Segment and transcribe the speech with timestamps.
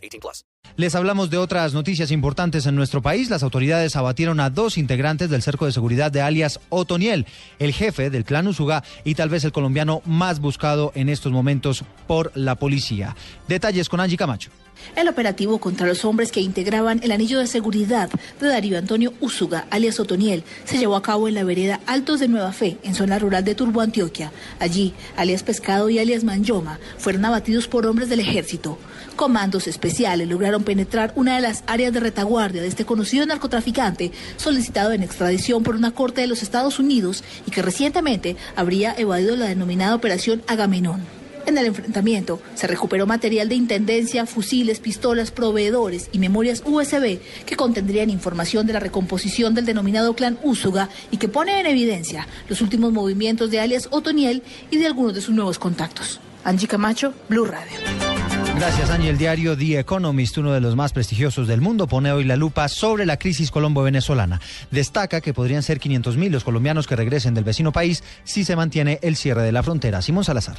[0.00, 0.44] 18 plus.
[0.76, 3.28] Les hablamos de otras noticias importantes en nuestro país.
[3.28, 7.26] Las autoridades abatieron a dos integrantes del cerco de seguridad de alias Otoniel,
[7.58, 11.84] el jefe del clan Usuga y tal vez el colombiano más buscado en estos momentos
[12.06, 13.16] por la policía.
[13.48, 14.50] Detalles con Angie Camacho.
[14.96, 18.10] El operativo contra los hombres que integraban el anillo de seguridad
[18.40, 22.28] de Darío Antonio Usuga, alias Otoniel, se llevó a cabo en la vereda Altos de
[22.28, 24.32] Nueva Fe, en zona rural de Turbo, Antioquia.
[24.58, 28.78] Allí, alias Pescado y alias Manjoma fueron abatidos por hombres del ejército.
[29.20, 34.92] Comandos especiales lograron penetrar una de las áreas de retaguardia de este conocido narcotraficante, solicitado
[34.92, 39.44] en extradición por una corte de los Estados Unidos y que recientemente habría evadido la
[39.44, 41.02] denominada Operación Agamenón.
[41.44, 47.56] En el enfrentamiento se recuperó material de intendencia, fusiles, pistolas, proveedores y memorias USB que
[47.56, 52.62] contendrían información de la recomposición del denominado clan Úsuga y que pone en evidencia los
[52.62, 56.20] últimos movimientos de alias Otoniel y de algunos de sus nuevos contactos.
[56.42, 58.09] Angie Camacho, Blue Radio.
[58.60, 59.08] Gracias, Angie.
[59.08, 62.68] El diario The Economist, uno de los más prestigiosos del mundo, pone hoy la lupa
[62.68, 64.38] sobre la crisis colombo-venezolana.
[64.70, 68.98] Destaca que podrían ser 500.000 los colombianos que regresen del vecino país si se mantiene
[69.00, 70.02] el cierre de la frontera.
[70.02, 70.58] Simón Salazar.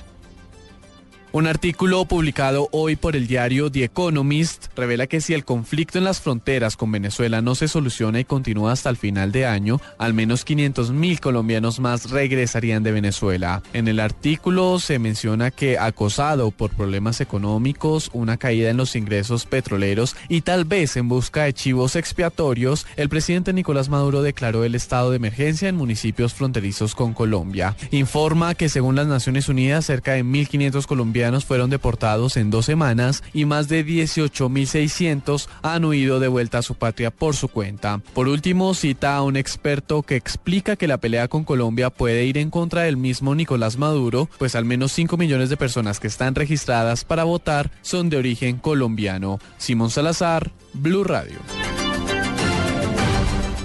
[1.33, 6.03] Un artículo publicado hoy por el diario The Economist revela que si el conflicto en
[6.03, 10.13] las fronteras con Venezuela no se soluciona y continúa hasta el final de año, al
[10.13, 13.63] menos 500 mil colombianos más regresarían de Venezuela.
[13.71, 19.45] En el artículo se menciona que acosado por problemas económicos, una caída en los ingresos
[19.45, 24.75] petroleros y tal vez en busca de chivos expiatorios, el presidente Nicolás Maduro declaró el
[24.75, 27.77] estado de emergencia en municipios fronterizos con Colombia.
[27.91, 33.23] Informa que según las Naciones Unidas, cerca de 1.500 colombianos fueron deportados en dos semanas
[33.33, 38.01] y más de 18.600 han huido de vuelta a su patria por su cuenta.
[38.13, 42.37] Por último, cita a un experto que explica que la pelea con Colombia puede ir
[42.37, 46.35] en contra del mismo Nicolás Maduro, pues al menos 5 millones de personas que están
[46.35, 49.39] registradas para votar son de origen colombiano.
[49.57, 51.37] Simón Salazar, Blue Radio.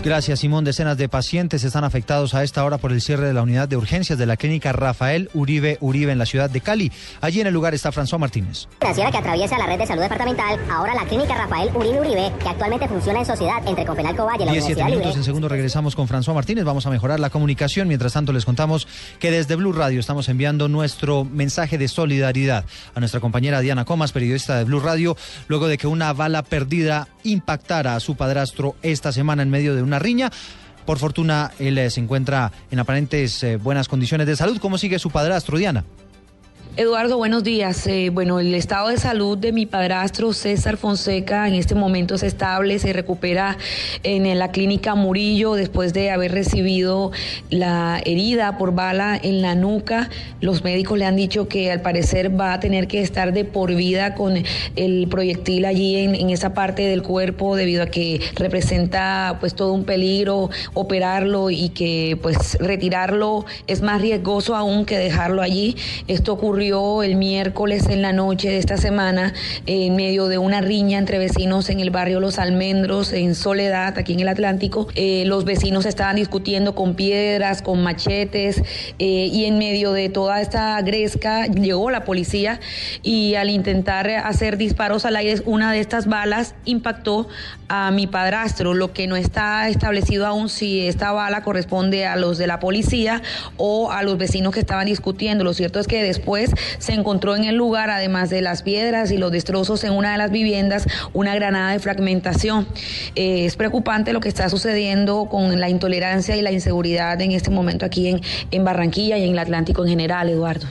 [0.06, 0.64] Gracias, Simón.
[0.64, 3.76] Decenas de pacientes están afectados a esta hora por el cierre de la unidad de
[3.76, 6.92] urgencias de la clínica Rafael Uribe Uribe en la ciudad de Cali.
[7.20, 8.68] Allí en el lugar está François Martínez.
[8.78, 12.48] Financiera que atraviesa la red de salud departamental, ahora la clínica Rafael Uribe Uribe, que
[12.48, 15.18] actualmente funciona en sociedad entre Confenalco Valle y la 17 Universidad minutos Libre.
[15.18, 16.64] en segundo regresamos con François Martínez.
[16.64, 17.88] Vamos a mejorar la comunicación.
[17.88, 18.86] Mientras tanto, les contamos
[19.18, 24.12] que desde Blue Radio estamos enviando nuestro mensaje de solidaridad a nuestra compañera Diana Comas,
[24.12, 25.16] periodista de Blue Radio,
[25.48, 29.82] luego de que una bala perdida impactara a su padrastro esta semana en medio de
[29.82, 30.30] una riña.
[30.84, 34.58] Por fortuna, él eh, se encuentra en aparentes eh, buenas condiciones de salud.
[34.58, 35.84] ¿Cómo sigue su padrastro, Diana?
[36.78, 37.86] Eduardo, buenos días.
[37.86, 42.22] Eh, bueno, el estado de salud de mi padrastro César Fonseca en este momento es
[42.22, 43.56] estable, se recupera
[44.02, 47.12] en la clínica Murillo después de haber recibido
[47.48, 50.10] la herida por bala en la nuca.
[50.42, 53.74] Los médicos le han dicho que al parecer va a tener que estar de por
[53.74, 54.34] vida con
[54.76, 59.72] el proyectil allí en, en esa parte del cuerpo debido a que representa pues todo
[59.72, 65.74] un peligro operarlo y que pues retirarlo es más riesgoso aún que dejarlo allí.
[66.06, 69.32] Esto ocurrió el miércoles en la noche de esta semana
[69.66, 74.14] en medio de una riña entre vecinos en el barrio Los Almendros, en Soledad, aquí
[74.14, 74.88] en el Atlántico.
[74.96, 78.62] Eh, los vecinos estaban discutiendo con piedras, con machetes
[78.98, 82.58] eh, y en medio de toda esta gresca llegó la policía
[83.04, 87.28] y al intentar hacer disparos al aire, una de estas balas impactó
[87.68, 92.38] a mi padrastro, lo que no está establecido aún si esta bala corresponde a los
[92.38, 93.22] de la policía
[93.56, 95.44] o a los vecinos que estaban discutiendo.
[95.44, 99.18] Lo cierto es que después se encontró en el lugar, además de las piedras y
[99.18, 102.66] los destrozos en una de las viviendas, una granada de fragmentación.
[103.14, 107.50] Eh, es preocupante lo que está sucediendo con la intolerancia y la inseguridad en este
[107.50, 108.20] momento aquí en,
[108.50, 110.66] en Barranquilla y en el Atlántico en general, Eduardo.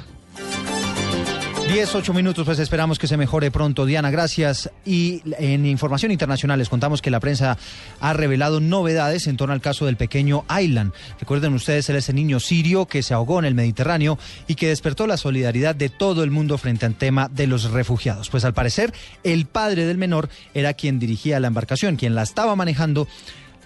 [1.67, 3.87] 10, 8 minutos, pues esperamos que se mejore pronto.
[3.87, 4.69] Diana, gracias.
[4.85, 7.57] Y en información internacional les contamos que la prensa
[7.99, 10.93] ha revelado novedades en torno al caso del pequeño Aylan.
[11.19, 14.67] Recuerden ustedes, él es el niño sirio que se ahogó en el Mediterráneo y que
[14.67, 18.29] despertó la solidaridad de todo el mundo frente al tema de los refugiados.
[18.29, 22.55] Pues al parecer, el padre del menor era quien dirigía la embarcación, quien la estaba
[22.55, 23.07] manejando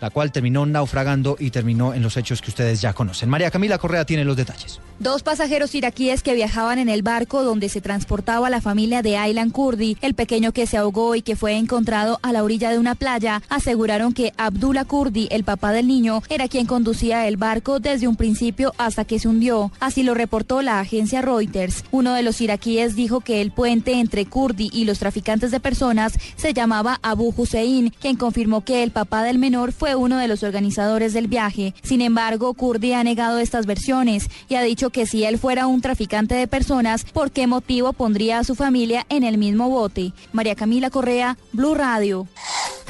[0.02, 3.30] la cual terminó naufragando y terminó en los hechos que ustedes ya conocen.
[3.30, 4.80] María Camila Correa tiene los detalles.
[5.00, 9.50] Dos pasajeros iraquíes que viajaban en el barco donde se transportaba la familia de Aylan
[9.50, 12.96] Kurdi, el pequeño que se ahogó y que fue encontrado a la orilla de una
[12.96, 18.10] playa, aseguraron que Abdullah Kurdi, el papá del niño, era quien conducía el barco desde
[18.10, 19.72] un principio hasta que se hundió.
[19.80, 21.86] Así lo reportó la agencia Reuters.
[21.92, 26.14] Uno de los iraquíes dijo que el puente entre Kurdi y los traficantes de personas
[26.36, 30.44] se llamaba Abu Hussein, quien confirmó que el papá del menor fue uno de los
[30.44, 31.74] organizadores del viaje.
[31.84, 35.82] Sin embargo, Kurdi ha negado estas versiones y ha dicho que si él fuera un
[35.82, 40.14] traficante de personas, ¿por qué motivo pondría a su familia en el mismo bote?
[40.32, 42.28] María Camila Correa, Blue Radio.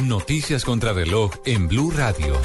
[0.03, 2.39] Noticias contra reloj en Blue Radio.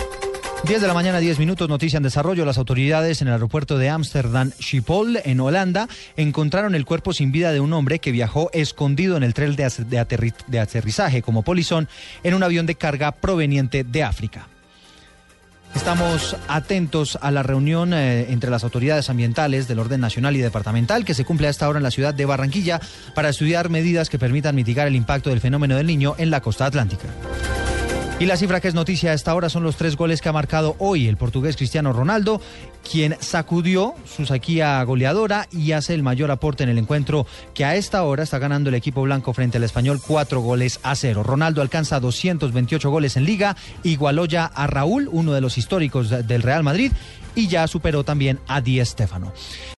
[0.66, 2.46] 10 de la mañana, 10 minutos, noticia en desarrollo.
[2.46, 7.52] Las autoridades en el aeropuerto de Ámsterdam Schiphol, en Holanda, encontraron el cuerpo sin vida
[7.52, 11.87] de un hombre que viajó escondido en el tren de, aterrizaje como polizón
[12.22, 14.49] en un avión de carga proveniente de África.
[15.75, 21.05] Estamos atentos a la reunión eh, entre las autoridades ambientales del orden nacional y departamental
[21.05, 22.81] que se cumple a esta hora en la ciudad de Barranquilla
[23.14, 26.64] para estudiar medidas que permitan mitigar el impacto del fenómeno del niño en la costa
[26.64, 27.08] atlántica.
[28.25, 30.32] Y la cifra que es noticia a esta hora son los tres goles que ha
[30.32, 32.41] marcado hoy el portugués Cristiano Ronaldo,
[32.91, 37.76] quien sacudió su saquía goleadora y hace el mayor aporte en el encuentro que a
[37.76, 41.23] esta hora está ganando el equipo blanco frente al español cuatro goles a cero.
[41.23, 46.41] Ronaldo alcanza 228 goles en liga, igualó ya a Raúl, uno de los históricos del
[46.41, 46.93] Real Madrid,
[47.35, 49.35] y ya superó también a Di Stéfano.